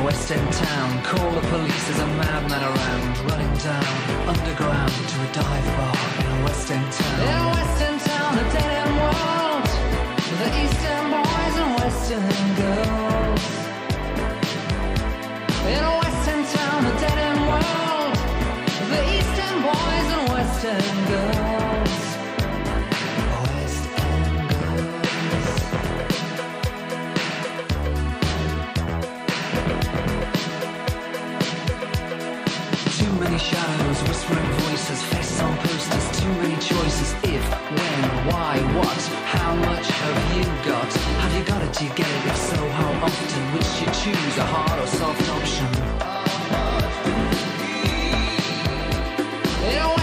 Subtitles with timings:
[0.00, 1.02] a West End town.
[1.02, 3.18] Call the police, there's a madman around.
[3.30, 3.84] Running down
[4.28, 7.20] underground to a dive bar in a West End town.
[7.20, 9.66] In a West End town, a dead end world.
[10.40, 13.44] The East End boys and West End girls.
[15.72, 17.89] In a West End town, a dead end world.
[36.32, 37.44] many choices if,
[37.76, 39.02] when, why, what,
[39.34, 40.92] how much have you got?
[40.92, 41.72] Have you got it?
[41.72, 42.26] Do you get it?
[42.26, 43.42] If so, how often?
[43.54, 45.66] Which you choose, a hard or soft option?
[49.68, 49.99] You know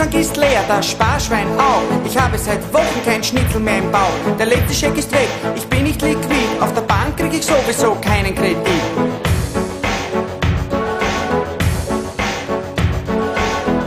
[0.00, 2.06] Kühlschrank ist leer, das Sparschwein auch.
[2.06, 4.08] Ich habe seit Wochen kein Schnitzel mehr im Bauch.
[4.38, 6.58] Der letzte Scheck ist weg, ich bin nicht liquid.
[6.58, 8.56] Auf der Bank krieg ich sowieso keinen Kredit.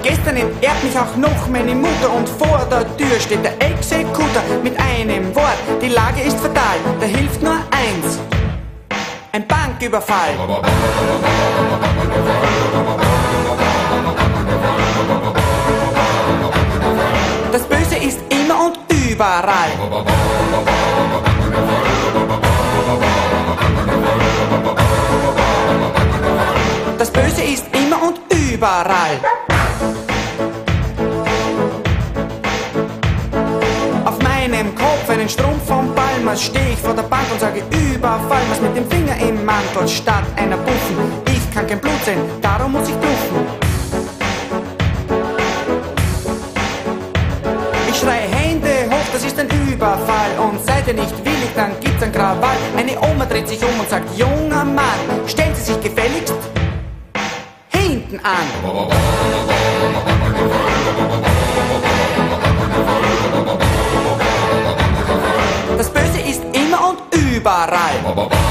[0.04, 4.80] Gestern entehrt mich auch noch meine Mutter und vor der Tür steht der Exekutor mit
[4.80, 5.58] einem Wort.
[5.82, 8.20] Die Lage ist fatal, da hilft nur eins.
[9.32, 10.36] Ein Banküberfall.
[19.14, 19.72] Überall.
[26.98, 29.20] Das Böse ist immer und überall.
[34.06, 38.42] Auf meinem Kopf einen Strumpf vom Palmas stehe ich vor der Bank und sage Überfall,
[38.50, 40.98] was mit dem Finger im Mantel statt einer Buffen.
[41.28, 43.63] Ich kann kein Blut sehen, darum muss ich bluffen.
[49.84, 52.56] Überfall und seid ihr nicht willig, dann gibt's ein Krawall.
[52.78, 56.34] Eine Oma dreht sich um und sagt, junger Mann, stellen Sie sich gefälligst
[57.70, 58.48] hinten an.
[65.78, 68.43] Das Böse ist immer und überall.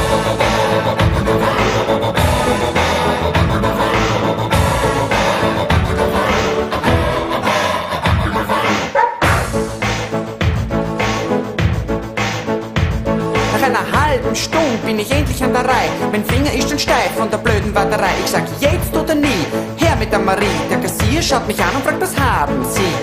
[14.33, 15.91] Halben Stunde bin ich endlich an der Reihe.
[16.11, 18.11] Mein Finger ist schon steif von der blöden Warterei.
[18.25, 19.47] Ich sag jetzt oder nie,
[19.77, 20.47] her mit der Marie.
[20.71, 22.95] Der Kassier schaut mich an und fragt, was haben Sie?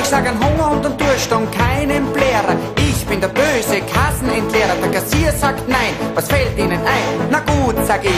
[0.00, 2.56] Ich sag an Hunger und an Durst und keinen Blärer.
[2.76, 4.76] Ich bin der böse Kassenentleerer.
[4.82, 7.28] Der Kassier sagt nein, was fällt Ihnen ein?
[7.30, 8.10] Na gut, sag ich.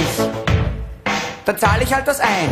[1.44, 2.50] Dann zahle ich halt was ein.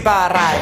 [0.00, 0.58] Überall.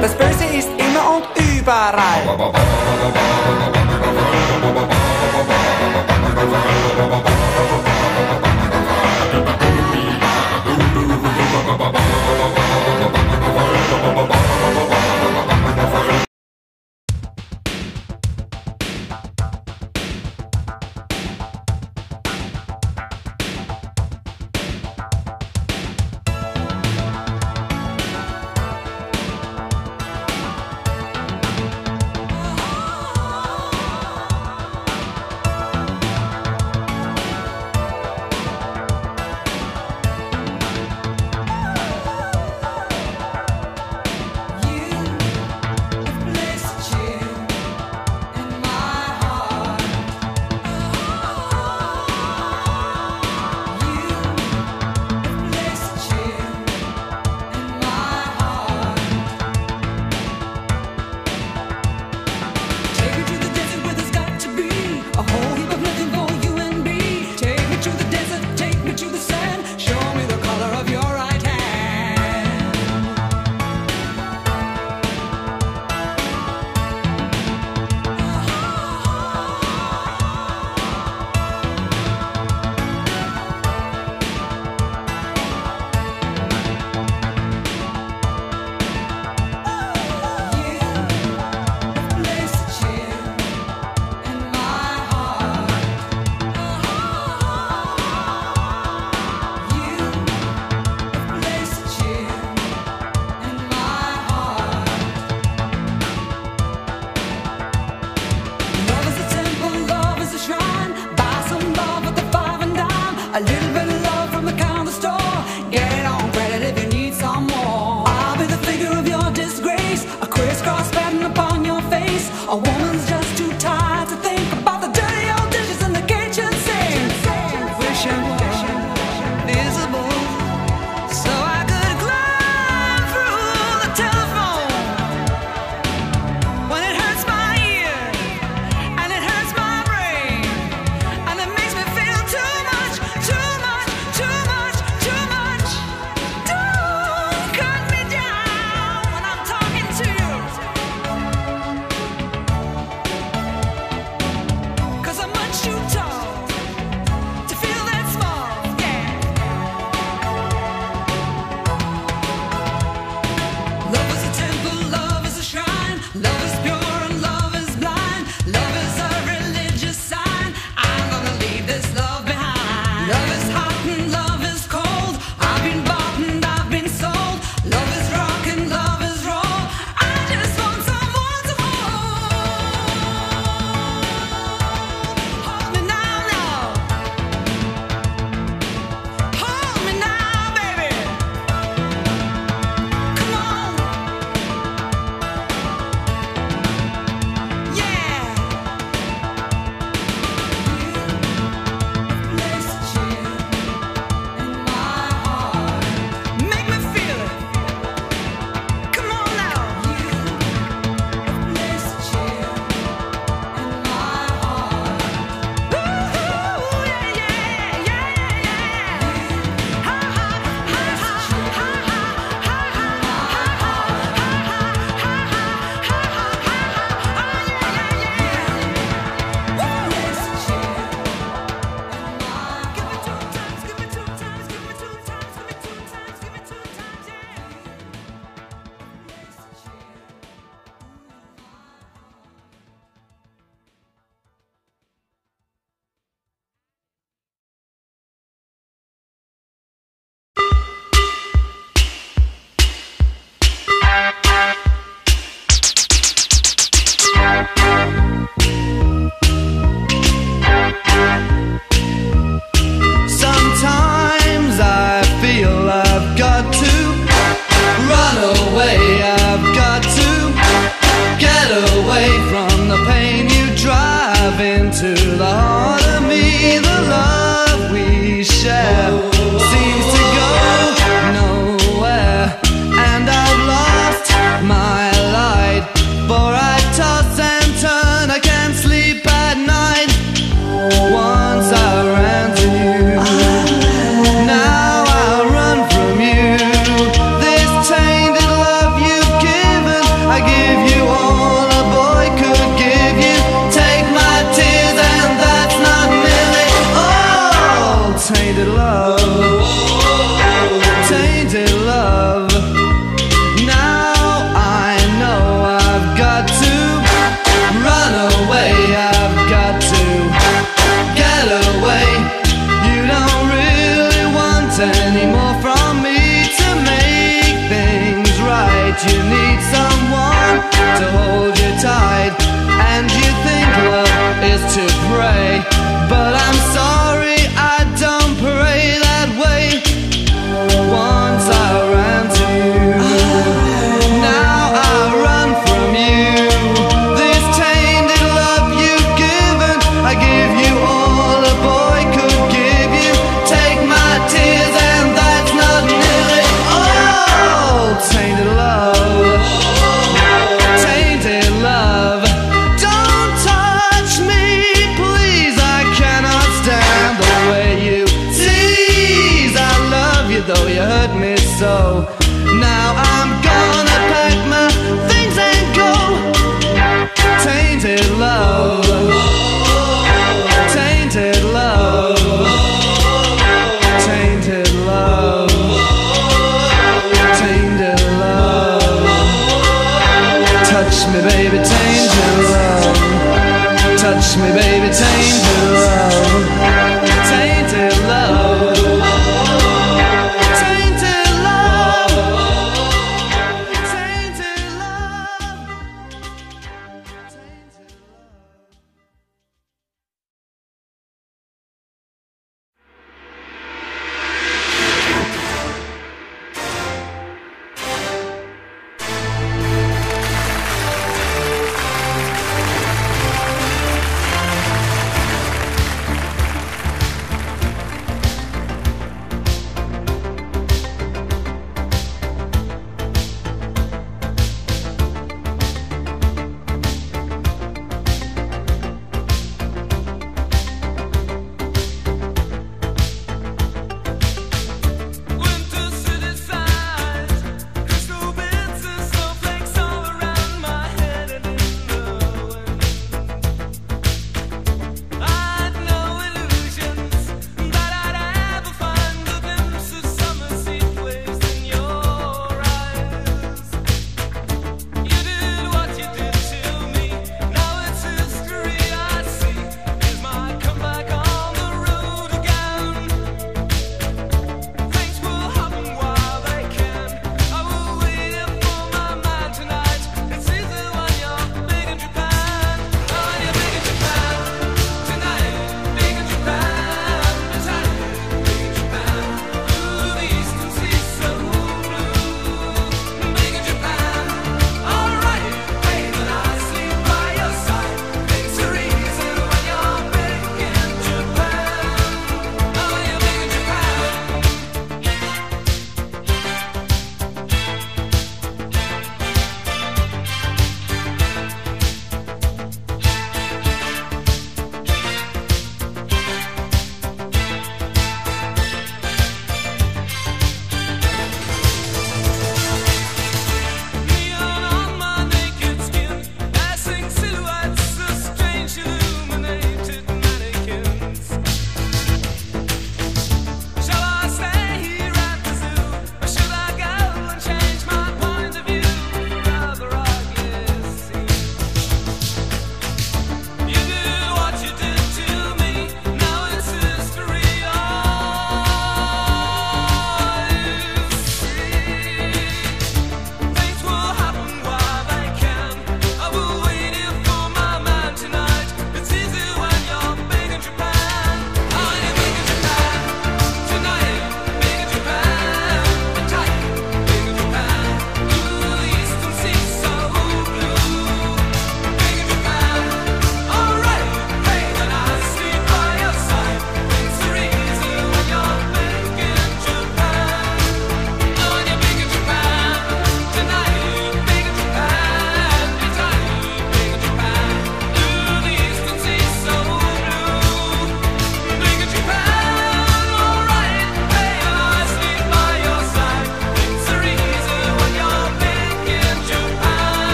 [0.00, 2.00] Das Böse ist immer und überall.
[11.92, 13.19] Oh.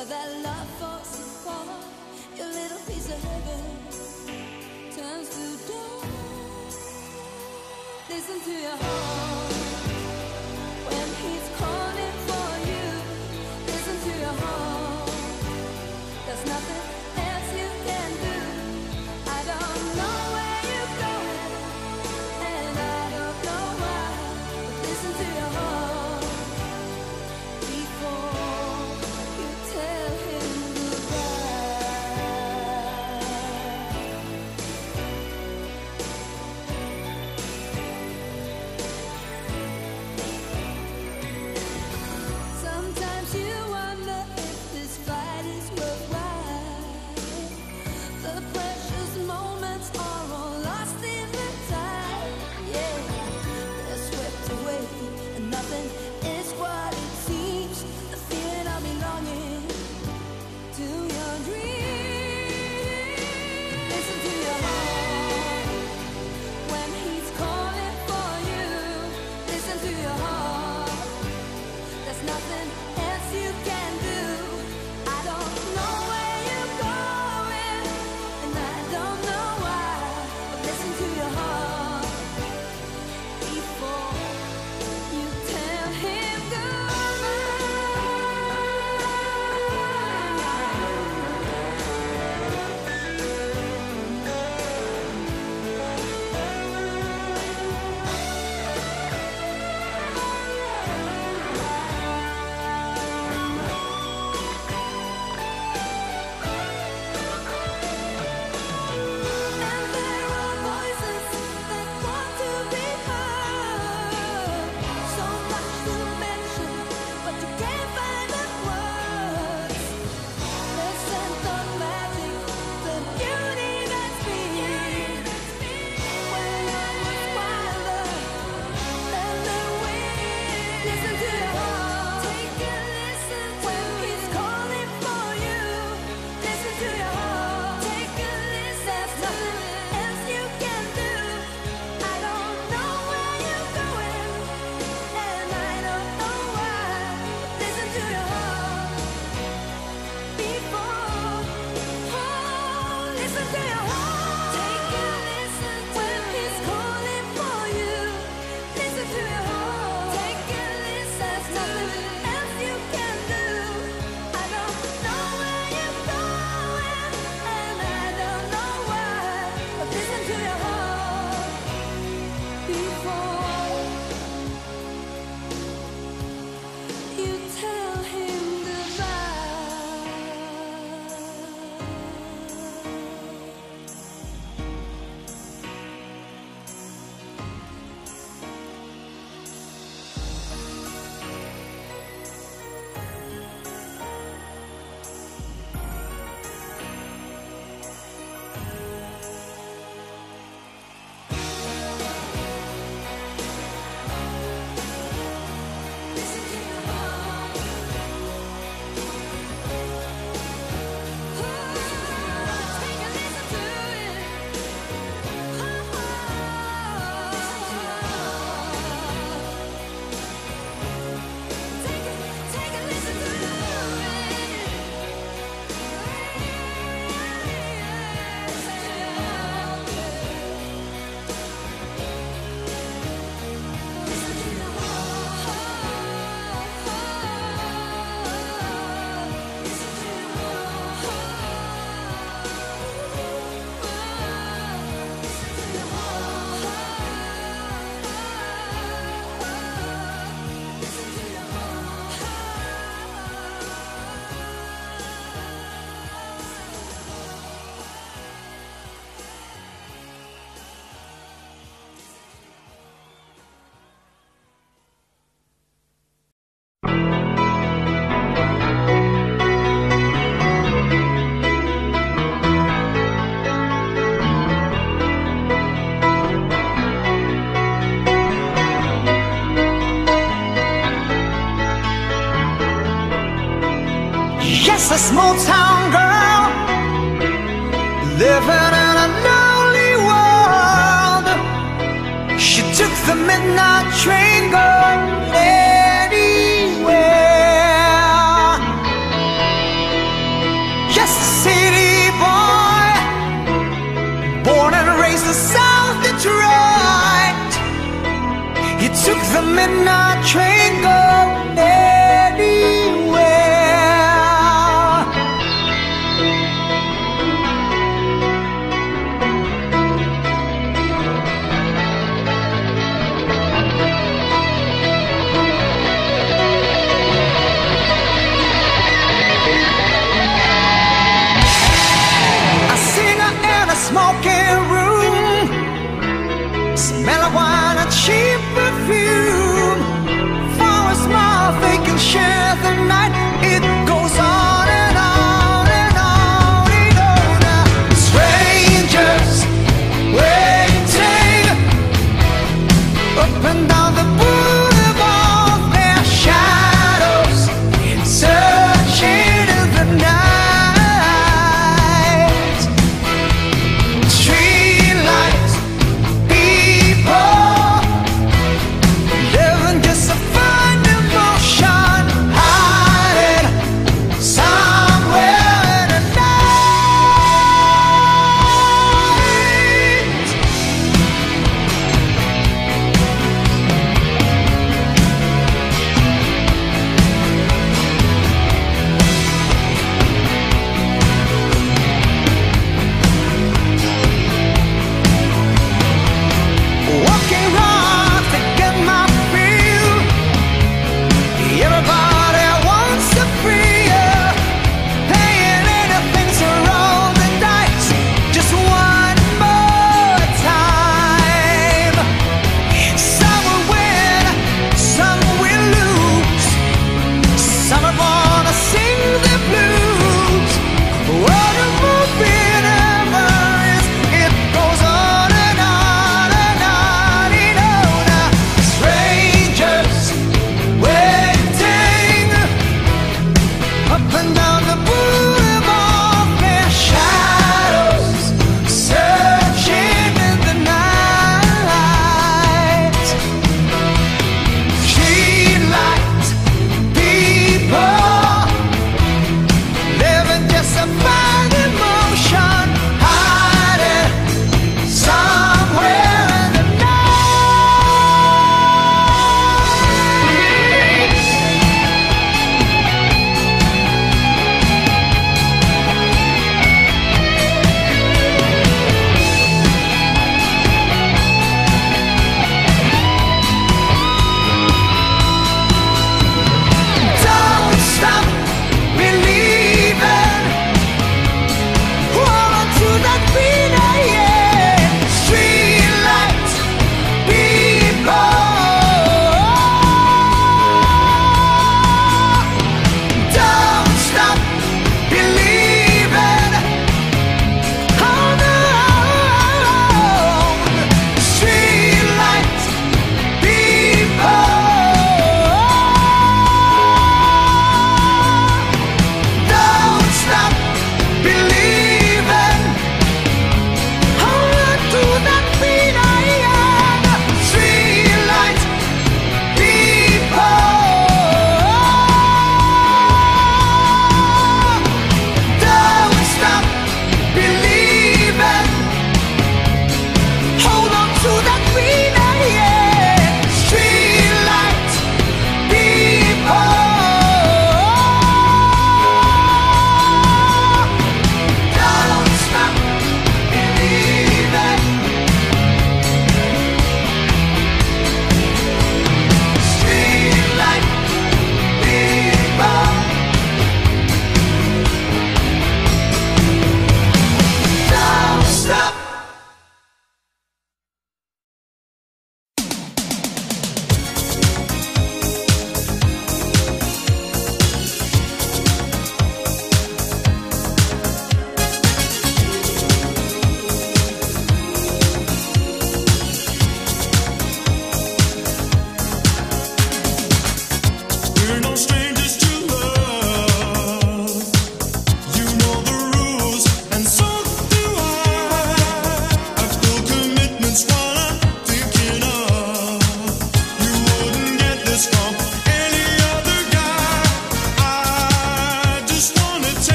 [0.00, 1.84] But that love falls apart
[2.34, 3.64] Your little piece of heaven
[4.96, 6.78] Turns to dust.
[8.08, 9.69] Listen to your heart.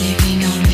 [0.00, 0.69] Living on